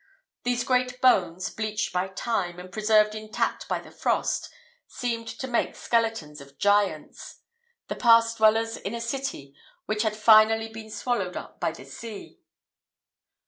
These 0.41 0.63
great 0.63 0.99
bones, 0.99 1.51
bleached 1.51 1.93
by 1.93 2.07
time 2.07 2.57
and 2.59 2.71
preserved 2.71 3.13
intact 3.13 3.67
by 3.67 3.77
the 3.77 3.91
frost, 3.91 4.49
seemed 4.87 5.29
so 5.29 5.45
many 5.47 5.73
skeletons 5.73 6.41
of 6.41 6.57
giants 6.57 7.35
the 7.87 7.95
past 7.95 8.37
dwellers 8.37 8.77
in 8.77 8.95
a 8.95 8.99
city 8.99 9.53
which 9.85 10.01
had 10.01 10.17
finally 10.17 10.69
been 10.69 10.89
swallowed 10.89 11.37
up 11.37 11.59
by 11.59 11.69
the 11.71 11.85
sea. 11.85 12.39